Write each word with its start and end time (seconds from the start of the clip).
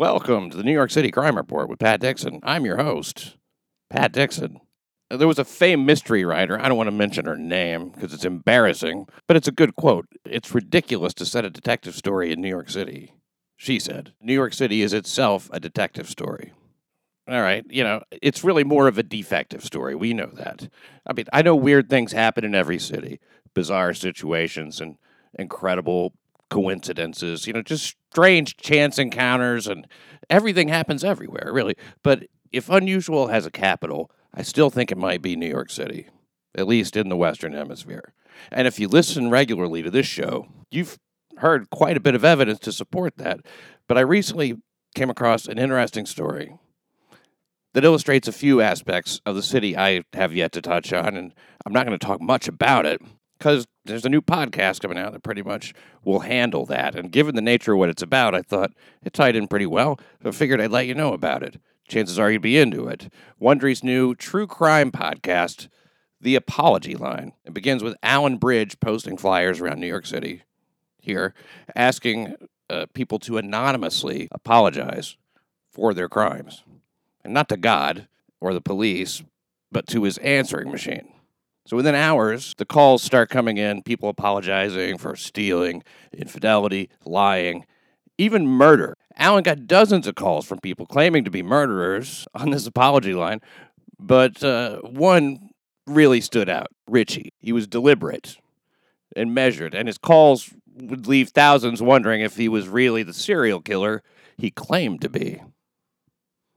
Welcome 0.00 0.48
to 0.48 0.56
the 0.56 0.62
New 0.62 0.72
York 0.72 0.90
City 0.90 1.10
Crime 1.10 1.36
Report 1.36 1.68
with 1.68 1.78
Pat 1.78 2.00
Dixon. 2.00 2.40
I'm 2.42 2.64
your 2.64 2.78
host, 2.78 3.36
Pat 3.90 4.12
Dixon. 4.12 4.58
Uh, 5.10 5.18
there 5.18 5.28
was 5.28 5.38
a 5.38 5.44
famed 5.44 5.84
mystery 5.84 6.24
writer. 6.24 6.58
I 6.58 6.68
don't 6.68 6.78
want 6.78 6.86
to 6.86 6.96
mention 6.96 7.26
her 7.26 7.36
name 7.36 7.90
because 7.90 8.14
it's 8.14 8.24
embarrassing, 8.24 9.04
but 9.28 9.36
it's 9.36 9.46
a 9.46 9.52
good 9.52 9.76
quote. 9.76 10.06
It's 10.24 10.54
ridiculous 10.54 11.12
to 11.12 11.26
set 11.26 11.44
a 11.44 11.50
detective 11.50 11.94
story 11.94 12.32
in 12.32 12.40
New 12.40 12.48
York 12.48 12.70
City. 12.70 13.12
She 13.58 13.78
said, 13.78 14.14
New 14.22 14.32
York 14.32 14.54
City 14.54 14.80
is 14.80 14.94
itself 14.94 15.50
a 15.52 15.60
detective 15.60 16.08
story. 16.08 16.54
All 17.28 17.42
right, 17.42 17.66
you 17.68 17.84
know, 17.84 18.02
it's 18.10 18.42
really 18.42 18.64
more 18.64 18.88
of 18.88 18.96
a 18.96 19.02
defective 19.02 19.62
story. 19.62 19.94
We 19.94 20.14
know 20.14 20.30
that. 20.32 20.70
I 21.06 21.12
mean, 21.12 21.26
I 21.30 21.42
know 21.42 21.54
weird 21.54 21.90
things 21.90 22.12
happen 22.12 22.46
in 22.46 22.54
every 22.54 22.78
city, 22.78 23.20
bizarre 23.52 23.92
situations 23.92 24.80
and 24.80 24.96
incredible 25.38 26.14
coincidences, 26.50 27.46
you 27.46 27.52
know, 27.52 27.62
just 27.62 27.96
strange 28.10 28.56
chance 28.56 28.98
encounters 28.98 29.66
and 29.66 29.86
everything 30.28 30.68
happens 30.68 31.02
everywhere, 31.02 31.50
really. 31.52 31.76
But 32.02 32.24
if 32.52 32.68
unusual 32.68 33.28
has 33.28 33.46
a 33.46 33.50
capital, 33.50 34.10
I 34.34 34.42
still 34.42 34.70
think 34.70 34.92
it 34.92 34.98
might 34.98 35.22
be 35.22 35.36
New 35.36 35.48
York 35.48 35.70
City, 35.70 36.08
at 36.54 36.66
least 36.68 36.96
in 36.96 37.08
the 37.08 37.16
Western 37.16 37.52
Hemisphere. 37.52 38.12
And 38.52 38.66
if 38.66 38.78
you 38.78 38.88
listen 38.88 39.30
regularly 39.30 39.82
to 39.82 39.90
this 39.90 40.06
show, 40.06 40.48
you've 40.70 40.98
heard 41.38 41.70
quite 41.70 41.96
a 41.96 42.00
bit 42.00 42.14
of 42.14 42.24
evidence 42.24 42.58
to 42.60 42.72
support 42.72 43.16
that. 43.16 43.40
But 43.88 43.96
I 43.96 44.02
recently 44.02 44.56
came 44.94 45.10
across 45.10 45.46
an 45.46 45.58
interesting 45.58 46.06
story 46.06 46.54
that 47.72 47.84
illustrates 47.84 48.28
a 48.28 48.32
few 48.32 48.60
aspects 48.60 49.20
of 49.24 49.36
the 49.36 49.42
city 49.42 49.76
I 49.76 50.02
have 50.12 50.34
yet 50.34 50.52
to 50.52 50.62
touch 50.62 50.92
on. 50.92 51.16
And 51.16 51.32
I'm 51.64 51.72
not 51.72 51.86
going 51.86 51.98
to 51.98 52.04
talk 52.04 52.20
much 52.20 52.48
about 52.48 52.86
it 52.86 53.00
because 53.40 53.66
there's 53.86 54.04
a 54.04 54.10
new 54.10 54.20
podcast 54.20 54.80
coming 54.80 54.98
out 54.98 55.12
that 55.12 55.22
pretty 55.22 55.42
much 55.42 55.72
will 56.04 56.20
handle 56.20 56.66
that. 56.66 56.94
And 56.94 57.10
given 57.10 57.34
the 57.34 57.40
nature 57.40 57.72
of 57.72 57.78
what 57.78 57.88
it's 57.88 58.02
about, 58.02 58.34
I 58.34 58.42
thought 58.42 58.74
it 59.02 59.14
tied 59.14 59.34
in 59.34 59.48
pretty 59.48 59.66
well. 59.66 59.98
So 60.22 60.28
I 60.28 60.32
figured 60.32 60.60
I'd 60.60 60.70
let 60.70 60.86
you 60.86 60.94
know 60.94 61.14
about 61.14 61.42
it. 61.42 61.58
Chances 61.88 62.18
are 62.18 62.30
you'd 62.30 62.42
be 62.42 62.58
into 62.58 62.86
it. 62.86 63.10
Wondery's 63.40 63.82
new 63.82 64.14
true 64.14 64.46
crime 64.46 64.92
podcast, 64.92 65.68
The 66.20 66.36
Apology 66.36 66.94
Line. 66.94 67.32
It 67.46 67.54
begins 67.54 67.82
with 67.82 67.96
Alan 68.02 68.36
Bridge 68.36 68.78
posting 68.78 69.16
flyers 69.16 69.58
around 69.58 69.80
New 69.80 69.88
York 69.88 70.06
City 70.06 70.42
here, 71.00 71.34
asking 71.74 72.34
uh, 72.68 72.86
people 72.92 73.18
to 73.20 73.38
anonymously 73.38 74.28
apologize 74.32 75.16
for 75.72 75.94
their 75.94 76.10
crimes 76.10 76.62
and 77.24 77.32
not 77.32 77.48
to 77.48 77.56
God 77.56 78.06
or 78.38 78.52
the 78.52 78.60
police, 78.60 79.22
but 79.72 79.86
to 79.86 80.02
his 80.02 80.18
answering 80.18 80.70
machine. 80.70 81.12
So 81.70 81.76
within 81.76 81.94
hours, 81.94 82.56
the 82.58 82.64
calls 82.64 83.00
start 83.00 83.30
coming 83.30 83.56
in, 83.56 83.84
people 83.84 84.08
apologizing 84.08 84.98
for 84.98 85.14
stealing, 85.14 85.84
infidelity, 86.12 86.90
lying, 87.04 87.64
even 88.18 88.44
murder. 88.44 88.96
Alan 89.14 89.44
got 89.44 89.68
dozens 89.68 90.08
of 90.08 90.16
calls 90.16 90.44
from 90.44 90.58
people 90.58 90.84
claiming 90.84 91.24
to 91.26 91.30
be 91.30 91.44
murderers 91.44 92.26
on 92.34 92.50
this 92.50 92.66
apology 92.66 93.14
line, 93.14 93.40
but 94.00 94.42
uh, 94.42 94.78
one 94.78 95.50
really 95.86 96.20
stood 96.20 96.48
out 96.48 96.66
Richie. 96.88 97.32
He 97.38 97.52
was 97.52 97.68
deliberate 97.68 98.36
and 99.14 99.32
measured, 99.32 99.72
and 99.72 99.86
his 99.86 99.96
calls 99.96 100.52
would 100.74 101.06
leave 101.06 101.28
thousands 101.28 101.80
wondering 101.80 102.20
if 102.20 102.34
he 102.34 102.48
was 102.48 102.66
really 102.66 103.04
the 103.04 103.14
serial 103.14 103.60
killer 103.60 104.02
he 104.36 104.50
claimed 104.50 105.02
to 105.02 105.08
be. 105.08 105.40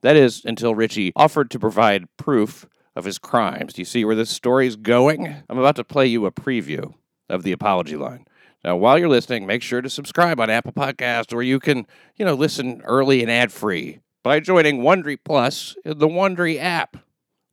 That 0.00 0.16
is, 0.16 0.46
until 0.46 0.74
Richie 0.74 1.12
offered 1.14 1.50
to 1.50 1.58
provide 1.58 2.06
proof 2.16 2.66
of 2.96 3.04
his 3.04 3.18
crimes. 3.18 3.74
Do 3.74 3.82
you 3.82 3.86
see 3.86 4.04
where 4.04 4.14
this 4.14 4.30
story 4.30 4.66
is 4.66 4.76
going? 4.76 5.26
I'm 5.48 5.58
about 5.58 5.76
to 5.76 5.84
play 5.84 6.06
you 6.06 6.26
a 6.26 6.32
preview 6.32 6.94
of 7.28 7.42
the 7.42 7.52
apology 7.52 7.96
line. 7.96 8.26
Now, 8.64 8.76
while 8.76 8.98
you're 8.98 9.08
listening, 9.08 9.46
make 9.46 9.62
sure 9.62 9.82
to 9.82 9.90
subscribe 9.90 10.40
on 10.40 10.48
Apple 10.48 10.72
Podcasts, 10.72 11.34
where 11.34 11.42
you 11.42 11.60
can, 11.60 11.86
you 12.16 12.24
know, 12.24 12.34
listen 12.34 12.80
early 12.84 13.20
and 13.20 13.30
ad 13.30 13.52
free 13.52 14.00
by 14.22 14.40
joining 14.40 14.80
Wondery 14.80 15.18
Plus 15.22 15.76
in 15.84 15.98
the 15.98 16.08
Wondery 16.08 16.58
app. 16.58 16.96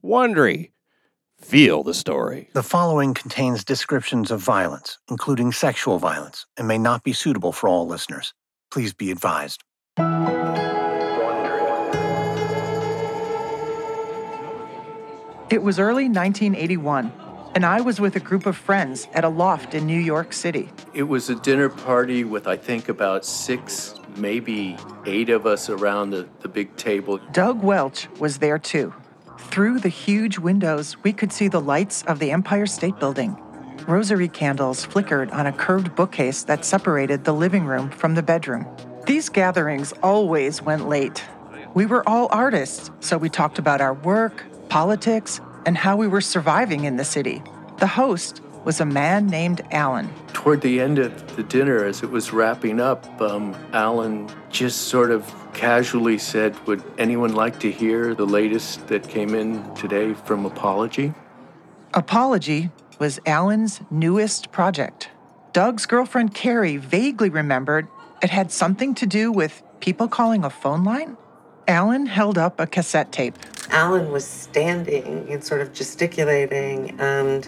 Wondery, 0.03 0.71
feel 1.37 1.83
the 1.83 1.93
story. 1.93 2.49
The 2.53 2.63
following 2.63 3.13
contains 3.13 3.65
descriptions 3.65 4.31
of 4.31 4.39
violence, 4.39 4.99
including 5.09 5.51
sexual 5.51 5.99
violence, 5.99 6.45
and 6.55 6.67
may 6.67 6.77
not 6.77 7.03
be 7.03 7.13
suitable 7.13 7.51
for 7.51 7.67
all 7.67 7.85
listeners. 7.85 8.33
Please 8.71 8.93
be 8.93 9.11
advised. 9.11 9.63
It 15.51 15.61
was 15.61 15.79
early 15.79 16.07
1981, 16.07 17.11
and 17.55 17.65
I 17.65 17.81
was 17.81 17.99
with 17.99 18.15
a 18.15 18.21
group 18.21 18.45
of 18.45 18.55
friends 18.55 19.09
at 19.13 19.25
a 19.25 19.29
loft 19.29 19.75
in 19.75 19.85
New 19.85 19.99
York 19.99 20.31
City. 20.31 20.69
It 20.93 21.03
was 21.03 21.29
a 21.29 21.35
dinner 21.35 21.67
party 21.67 22.23
with, 22.23 22.47
I 22.47 22.55
think, 22.55 22.87
about 22.87 23.25
six, 23.25 23.95
maybe 24.15 24.77
eight 25.05 25.29
of 25.29 25.45
us 25.45 25.69
around 25.69 26.11
the, 26.11 26.29
the 26.39 26.47
big 26.47 26.77
table. 26.77 27.19
Doug 27.33 27.61
Welch 27.61 28.07
was 28.17 28.37
there 28.37 28.57
too. 28.57 28.93
Through 29.37 29.79
the 29.79 29.89
huge 29.89 30.39
windows, 30.39 30.95
we 31.03 31.11
could 31.11 31.33
see 31.33 31.49
the 31.49 31.59
lights 31.59 32.03
of 32.03 32.19
the 32.19 32.31
Empire 32.31 32.65
State 32.65 32.97
Building. 32.97 33.35
Rosary 33.85 34.29
candles 34.29 34.85
flickered 34.85 35.31
on 35.31 35.47
a 35.47 35.51
curved 35.51 35.93
bookcase 35.97 36.43
that 36.43 36.63
separated 36.63 37.25
the 37.25 37.33
living 37.33 37.65
room 37.65 37.89
from 37.89 38.15
the 38.15 38.23
bedroom. 38.23 38.65
These 39.05 39.27
gatherings 39.27 39.91
always 40.01 40.61
went 40.61 40.87
late. 40.87 41.25
We 41.73 41.85
were 41.85 42.07
all 42.07 42.29
artists, 42.31 42.89
so 43.01 43.17
we 43.17 43.27
talked 43.27 43.59
about 43.59 43.81
our 43.81 43.93
work, 43.93 44.45
politics, 44.71 45.41
and 45.65 45.77
how 45.77 45.97
we 45.97 46.07
were 46.07 46.21
surviving 46.21 46.85
in 46.85 46.95
the 46.95 47.03
city. 47.03 47.43
The 47.79 47.87
host 47.87 48.41
was 48.63 48.79
a 48.79 48.85
man 48.85 49.27
named 49.27 49.59
Alan. 49.71 50.09
Toward 50.31 50.61
the 50.61 50.79
end 50.79 50.97
of 50.97 51.35
the 51.35 51.43
dinner, 51.43 51.83
as 51.83 52.03
it 52.03 52.09
was 52.09 52.31
wrapping 52.31 52.79
up, 52.79 53.05
um, 53.21 53.53
Alan 53.73 54.29
just 54.49 54.83
sort 54.83 55.11
of 55.11 55.29
casually 55.53 56.17
said, 56.17 56.57
Would 56.67 56.81
anyone 56.97 57.33
like 57.33 57.59
to 57.59 57.69
hear 57.69 58.15
the 58.15 58.25
latest 58.25 58.87
that 58.87 59.09
came 59.09 59.35
in 59.35 59.61
today 59.75 60.13
from 60.13 60.45
Apology? 60.45 61.13
Apology 61.93 62.69
was 62.97 63.19
Alan's 63.25 63.81
newest 63.91 64.53
project. 64.53 65.09
Doug's 65.51 65.85
girlfriend 65.85 66.33
Carrie 66.33 66.77
vaguely 66.77 67.29
remembered 67.29 67.89
it 68.23 68.29
had 68.29 68.53
something 68.53 68.95
to 68.95 69.05
do 69.05 69.33
with 69.33 69.63
people 69.81 70.07
calling 70.07 70.45
a 70.45 70.49
phone 70.49 70.85
line. 70.85 71.17
Alan 71.71 72.05
held 72.05 72.37
up 72.37 72.59
a 72.59 72.67
cassette 72.67 73.13
tape. 73.13 73.35
Alan 73.69 74.11
was 74.11 74.25
standing 74.25 75.31
and 75.31 75.41
sort 75.41 75.61
of 75.61 75.71
gesticulating, 75.71 76.99
and 76.99 77.47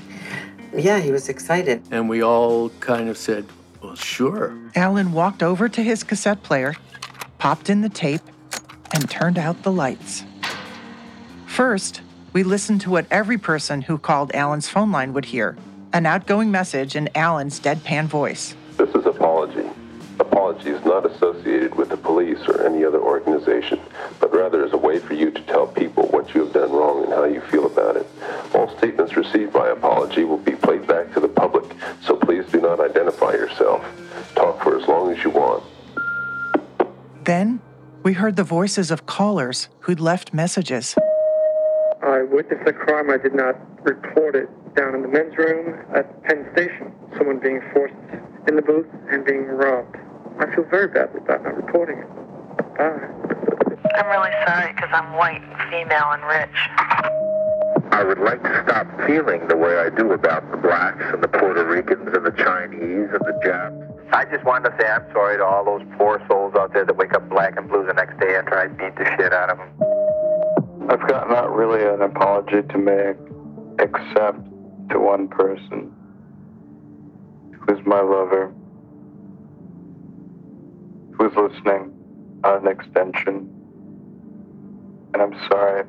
yeah, 0.73 1.01
he 1.01 1.11
was 1.11 1.27
excited. 1.27 1.83
And 1.91 2.07
we 2.07 2.23
all 2.23 2.69
kind 2.79 3.09
of 3.09 3.17
said, 3.17 3.45
Well, 3.81 3.95
sure. 3.95 4.57
Alan 4.75 5.11
walked 5.11 5.43
over 5.43 5.67
to 5.67 5.83
his 5.83 6.05
cassette 6.05 6.41
player, 6.41 6.73
popped 7.37 7.69
in 7.69 7.81
the 7.81 7.89
tape, 7.89 8.21
and 8.93 9.09
turned 9.09 9.37
out 9.37 9.63
the 9.63 9.73
lights. 9.73 10.23
First, 11.45 11.99
we 12.31 12.43
listened 12.43 12.79
to 12.81 12.89
what 12.89 13.05
every 13.11 13.37
person 13.37 13.81
who 13.81 13.97
called 13.97 14.33
Alan's 14.33 14.69
phone 14.69 14.93
line 14.93 15.11
would 15.11 15.25
hear 15.25 15.57
an 15.91 16.05
outgoing 16.05 16.49
message 16.49 16.95
in 16.95 17.09
Alan's 17.13 17.59
deadpan 17.59 18.05
voice. 18.05 18.55
This 18.77 18.89
is 18.95 19.05
Apology. 19.05 19.69
Apology 20.19 20.69
is 20.69 20.83
not 20.85 21.05
associated 21.09 21.75
with 21.75 21.89
the 21.89 21.97
police 21.97 22.39
or 22.47 22.65
any 22.65 22.83
other 22.85 23.01
organization, 23.01 23.79
but 24.19 24.33
rather 24.33 24.65
is 24.65 24.73
a 24.73 24.77
way 24.77 24.99
for 24.99 25.13
you 25.13 25.31
to 25.31 25.41
tell 25.43 25.65
people 25.65 26.07
what 26.07 26.33
you 26.33 26.43
have 26.43 26.53
done 26.53 26.71
wrong 26.71 27.03
and 27.03 27.13
how 27.13 27.23
you 27.23 27.41
feel 27.41 27.65
about 27.65 27.97
it. 27.97 28.07
All 28.53 28.75
statements 28.77 29.15
received 29.17 29.53
by 29.53 29.69
Apology 29.69 30.23
will 30.23 30.37
be 30.37 30.55
played 30.55 30.85
back 30.87 31.13
to 31.13 31.19
the 31.19 31.27
public, 31.27 31.65
so 32.01 32.15
please 32.15 32.45
do 32.51 32.61
not 32.61 32.79
identify 32.79 33.31
yourself. 33.31 33.85
Talk 34.35 34.61
for 34.63 34.79
as 34.79 34.87
long 34.87 35.11
as 35.11 35.23
you 35.23 35.29
want. 35.29 35.63
Then, 37.23 37.61
we 38.03 38.13
heard 38.13 38.35
the 38.35 38.43
voices 38.43 38.91
of 38.91 39.05
callers 39.05 39.69
who'd 39.81 39.99
left 39.99 40.33
messages. 40.33 40.95
I 42.03 42.23
witnessed 42.23 42.67
a 42.67 42.73
crime. 42.73 43.09
I 43.09 43.17
did 43.17 43.33
not 43.33 43.55
report 43.85 44.35
it 44.35 44.49
down 44.75 44.93
in 44.93 45.01
the 45.01 45.07
men's 45.07 45.37
room 45.37 45.79
at 45.95 46.21
Penn 46.23 46.49
Station. 46.53 46.91
Someone 47.17 47.39
being 47.39 47.61
forced 47.73 47.95
in 48.47 48.55
the 48.55 48.61
booth 48.61 48.87
and 49.09 49.23
being 49.23 49.45
robbed. 49.45 49.95
I 50.39 50.53
feel 50.55 50.65
very 50.65 50.87
badly 50.87 51.21
about 51.21 51.43
not 51.43 51.55
reporting 51.55 51.99
it. 51.99 52.09
Bye. 52.77 53.23
I'm 53.95 54.07
really 54.07 54.31
sorry 54.47 54.73
because 54.73 54.89
I'm 54.91 55.13
white 55.13 55.41
and 55.41 55.69
female 55.69 56.11
and 56.11 56.23
rich. 56.23 56.49
I 57.91 58.03
would 58.03 58.19
like 58.19 58.41
to 58.43 58.63
stop 58.65 58.87
feeling 59.05 59.47
the 59.47 59.55
way 59.55 59.77
I 59.77 59.89
do 59.89 60.11
about 60.13 60.49
the 60.49 60.57
blacks 60.57 61.03
and 61.13 61.21
the 61.21 61.27
Puerto 61.27 61.63
Ricans 61.63 62.09
and 62.15 62.25
the 62.25 62.31
Chinese 62.31 63.09
and 63.13 63.21
the 63.21 63.39
Japs. 63.43 63.75
I 64.11 64.25
just 64.25 64.43
wanted 64.43 64.71
to 64.71 64.77
say 64.79 64.87
I'm 64.87 65.05
sorry 65.11 65.37
to 65.37 65.45
all 65.45 65.63
those 65.63 65.83
poor 65.97 66.23
souls 66.27 66.53
out 66.57 66.73
there 66.73 66.85
that 66.85 66.97
wake 66.97 67.13
up 67.13 67.29
black 67.29 67.55
and 67.57 67.69
blue 67.69 67.85
the 67.85 67.93
next 67.93 68.19
day 68.19 68.35
after 68.35 68.57
I 68.57 68.67
beat 68.67 68.95
the 68.95 69.05
shit 69.17 69.31
out 69.31 69.49
of 69.51 69.57
them. 69.57 70.89
I've 70.89 71.07
got 71.07 71.29
not 71.29 71.55
really 71.55 71.85
an 71.85 72.01
apology 72.01 72.61
to 72.67 72.77
make, 72.77 73.17
except 73.79 74.39
to 74.89 74.99
one 74.99 75.27
person, 75.27 75.93
who 77.51 77.75
is 77.75 77.85
my 77.85 78.01
lover, 78.01 78.53
who 81.33 81.45
is 81.47 81.53
listening 81.53 81.93
on 82.43 82.65
an 82.65 82.67
extension. 82.67 83.49
And 85.13 85.21
I'm 85.21 85.33
sorry 85.49 85.85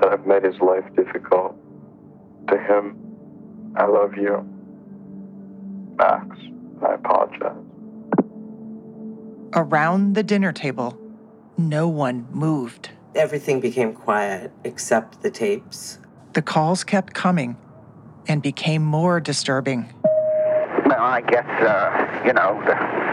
that 0.00 0.12
I've 0.12 0.26
made 0.26 0.44
his 0.44 0.58
life 0.60 0.84
difficult. 0.96 1.56
To 2.48 2.58
him, 2.58 2.96
I 3.76 3.86
love 3.86 4.14
you, 4.16 4.46
Max. 5.96 6.36
I 6.86 6.94
apologize. 6.94 7.56
Around 9.54 10.14
the 10.14 10.22
dinner 10.22 10.52
table, 10.52 10.98
no 11.56 11.88
one 11.88 12.28
moved. 12.30 12.90
Everything 13.14 13.60
became 13.60 13.94
quiet 13.94 14.52
except 14.64 15.22
the 15.22 15.30
tapes. 15.30 15.98
The 16.34 16.42
calls 16.42 16.84
kept 16.84 17.14
coming 17.14 17.56
and 18.28 18.42
became 18.42 18.84
more 18.84 19.20
disturbing. 19.20 19.92
Well, 20.84 21.00
I 21.00 21.22
guess, 21.22 21.46
uh, 21.46 22.22
you 22.26 22.32
know, 22.34 22.62
the, 22.66 23.05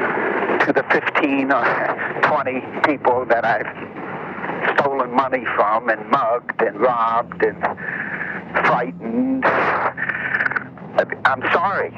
to 0.66 0.74
the 0.74 0.84
15 0.92 1.52
or 1.52 2.22
20 2.24 2.62
people 2.86 3.26
that 3.26 3.44
I've 3.44 4.78
stolen 4.78 5.12
money 5.12 5.44
from 5.56 5.90
and 5.90 6.10
mugged 6.10 6.62
and 6.62 6.80
robbed 6.80 7.44
and 7.44 7.62
frightened, 8.66 9.46
I'm 11.26 11.42
sorry. 11.52 11.92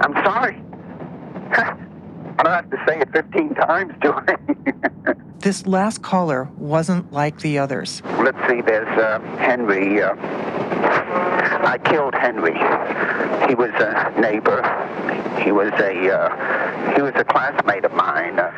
I'm 0.00 0.14
sorry. 0.24 0.62
I 2.38 2.42
don't 2.42 2.52
have 2.52 2.70
to 2.70 2.84
say 2.86 3.00
it 3.00 3.10
15 3.12 3.54
times, 3.54 3.92
do 4.00 4.12
I? 4.12 4.36
This 5.40 5.66
last 5.66 6.02
caller 6.02 6.50
wasn't 6.58 7.14
like 7.14 7.40
the 7.40 7.58
others. 7.58 8.02
Let's 8.18 8.36
see, 8.46 8.60
there's 8.60 8.86
uh, 8.98 9.20
Henry. 9.38 10.02
Uh, 10.02 10.14
killed 11.90 12.14
Henry. 12.14 12.54
He 13.48 13.54
was 13.54 13.70
a 13.74 14.14
neighbor. 14.18 14.62
He 15.42 15.52
was 15.52 15.72
a 15.72 16.10
uh, 16.10 16.94
he 16.94 17.02
was 17.02 17.12
a 17.16 17.24
classmate 17.24 17.84
of 17.84 17.92
mine. 17.92 18.38
Uh, 18.38 18.52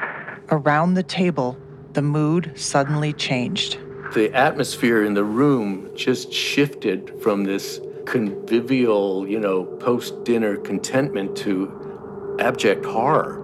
Around 0.50 0.94
the 0.94 1.02
table, 1.02 1.56
the 1.94 2.02
mood 2.02 2.52
suddenly 2.55 3.12
changed. 3.12 3.79
The 4.14 4.32
atmosphere 4.34 5.05
in 5.05 5.14
the 5.14 5.25
room 5.25 5.90
just 5.96 6.32
shifted 6.32 7.23
from 7.23 7.44
this 7.44 7.81
convivial, 8.05 9.26
you 9.26 9.40
know, 9.40 9.64
post 9.64 10.25
dinner 10.25 10.56
contentment 10.56 11.37
to 11.38 12.37
abject 12.38 12.85
horror 12.85 13.38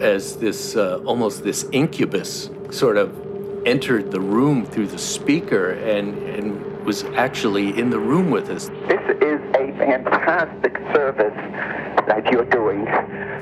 as 0.00 0.36
this 0.36 0.74
uh, 0.74 1.00
almost 1.04 1.44
this 1.44 1.64
incubus 1.70 2.50
sort 2.70 2.96
of 2.96 3.16
entered 3.66 4.10
the 4.10 4.20
room 4.20 4.66
through 4.66 4.88
the 4.88 4.98
speaker 4.98 5.70
and, 5.70 6.18
and 6.24 6.84
was 6.84 7.04
actually 7.14 7.78
in 7.78 7.90
the 7.90 7.98
room 7.98 8.30
with 8.30 8.48
us. 8.48 8.68
This 9.82 10.04
fantastic 10.04 10.76
service 10.94 11.34
that 12.06 12.30
you're 12.30 12.44
doing. 12.44 12.86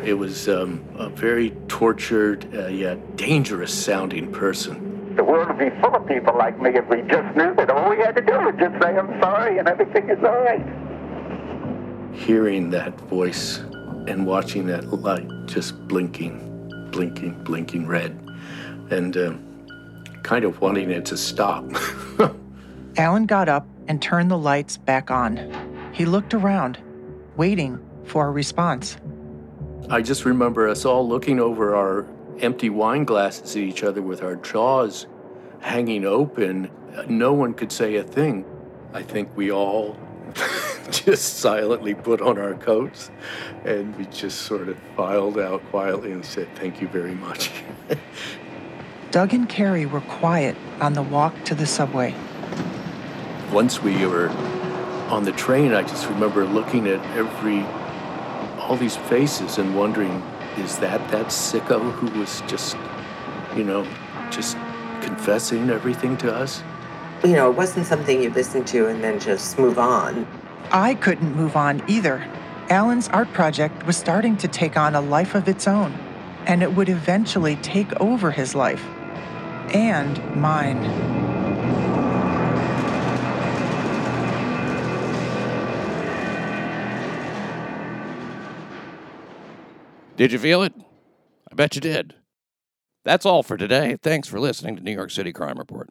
It 0.02 0.14
was 0.14 0.48
um, 0.48 0.82
a 0.96 1.10
very 1.10 1.50
tortured, 1.68 2.48
uh, 2.54 2.68
yet 2.68 3.16
dangerous 3.16 3.72
sounding 3.72 4.32
person. 4.32 5.14
The 5.16 5.24
world 5.24 5.48
would 5.48 5.58
be 5.58 5.68
full 5.80 5.94
of 5.94 6.06
people 6.06 6.34
like 6.38 6.58
me 6.58 6.70
if 6.70 6.88
we 6.88 7.02
just 7.02 7.36
knew 7.36 7.54
that 7.56 7.68
all 7.70 7.90
we 7.90 7.98
had 7.98 8.16
to 8.16 8.22
do 8.22 8.32
was 8.32 8.54
just 8.58 8.82
say, 8.82 8.96
I'm 8.96 9.20
sorry, 9.20 9.58
and 9.58 9.68
everything 9.68 10.08
is 10.08 10.18
all 10.24 10.40
right. 10.40 10.64
Hearing 12.14 12.70
that 12.70 12.98
voice 13.02 13.58
and 14.08 14.26
watching 14.26 14.66
that 14.68 14.86
light 14.86 15.28
just 15.44 15.86
blinking, 15.88 16.88
blinking, 16.90 17.44
blinking 17.44 17.86
red, 17.86 18.18
and 18.90 19.16
uh, 19.16 19.34
kind 20.22 20.46
of 20.46 20.58
wanting 20.62 20.90
it 20.90 21.04
to 21.06 21.18
stop. 21.18 21.64
Alan 22.96 23.26
got 23.26 23.50
up 23.50 23.66
and 23.88 24.00
turned 24.00 24.30
the 24.30 24.38
lights 24.38 24.78
back 24.78 25.10
on. 25.10 25.36
He 25.92 26.04
looked 26.04 26.34
around, 26.34 26.78
waiting 27.36 27.84
for 28.04 28.26
a 28.26 28.30
response. 28.30 28.96
I 29.88 30.02
just 30.02 30.24
remember 30.24 30.68
us 30.68 30.84
all 30.84 31.06
looking 31.06 31.40
over 31.40 31.74
our 31.74 32.06
empty 32.40 32.70
wine 32.70 33.04
glasses 33.04 33.56
at 33.56 33.62
each 33.62 33.82
other 33.82 34.02
with 34.02 34.22
our 34.22 34.36
jaws 34.36 35.06
hanging 35.60 36.04
open. 36.04 36.70
No 37.08 37.32
one 37.32 37.54
could 37.54 37.72
say 37.72 37.96
a 37.96 38.04
thing. 38.04 38.44
I 38.92 39.02
think 39.02 39.36
we 39.36 39.50
all 39.50 39.96
just 40.90 41.38
silently 41.38 41.94
put 41.94 42.20
on 42.20 42.38
our 42.38 42.54
coats 42.54 43.10
and 43.64 43.96
we 43.96 44.06
just 44.06 44.42
sort 44.42 44.68
of 44.68 44.78
filed 44.96 45.38
out 45.38 45.64
quietly 45.70 46.12
and 46.12 46.24
said, 46.24 46.48
Thank 46.56 46.80
you 46.80 46.88
very 46.88 47.14
much. 47.14 47.50
Doug 49.10 49.34
and 49.34 49.48
Carrie 49.48 49.86
were 49.86 50.02
quiet 50.02 50.56
on 50.80 50.92
the 50.92 51.02
walk 51.02 51.34
to 51.44 51.54
the 51.54 51.66
subway. 51.66 52.14
Once 53.52 53.82
we 53.82 54.06
were 54.06 54.28
on 55.10 55.24
the 55.24 55.32
train, 55.32 55.74
I 55.74 55.82
just 55.82 56.08
remember 56.08 56.46
looking 56.46 56.86
at 56.86 57.04
every, 57.16 57.62
all 58.60 58.76
these 58.76 58.96
faces 58.96 59.58
and 59.58 59.76
wondering, 59.76 60.22
is 60.56 60.78
that 60.78 61.10
that 61.10 61.26
sicko 61.26 61.90
who 61.92 62.18
was 62.18 62.42
just, 62.46 62.76
you 63.56 63.64
know, 63.64 63.86
just 64.30 64.56
confessing 65.02 65.68
everything 65.68 66.16
to 66.18 66.32
us? 66.32 66.62
You 67.24 67.32
know, 67.32 67.50
it 67.50 67.56
wasn't 67.56 67.86
something 67.86 68.22
you 68.22 68.30
listen 68.30 68.64
to 68.66 68.86
and 68.86 69.02
then 69.02 69.18
just 69.18 69.58
move 69.58 69.78
on. 69.78 70.26
I 70.70 70.94
couldn't 70.94 71.34
move 71.34 71.56
on 71.56 71.82
either. 71.88 72.24
Alan's 72.68 73.08
art 73.08 73.32
project 73.32 73.84
was 73.86 73.96
starting 73.96 74.36
to 74.38 74.48
take 74.48 74.76
on 74.76 74.94
a 74.94 75.00
life 75.00 75.34
of 75.34 75.48
its 75.48 75.66
own, 75.66 75.92
and 76.46 76.62
it 76.62 76.72
would 76.72 76.88
eventually 76.88 77.56
take 77.56 78.00
over 78.00 78.30
his 78.30 78.54
life 78.54 78.84
and 79.74 80.36
mine. 80.36 81.19
Did 90.20 90.32
you 90.32 90.38
feel 90.38 90.62
it? 90.62 90.74
I 91.50 91.54
bet 91.54 91.76
you 91.76 91.80
did. 91.80 92.14
That's 93.06 93.24
all 93.24 93.42
for 93.42 93.56
today. 93.56 93.96
Thanks 94.02 94.28
for 94.28 94.38
listening 94.38 94.76
to 94.76 94.82
New 94.82 94.92
York 94.92 95.10
City 95.10 95.32
Crime 95.32 95.56
Report. 95.56 95.88